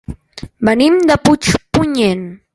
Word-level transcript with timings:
Venim 0.69 0.97
de 1.11 1.19
Puigpunyent. 1.27 2.27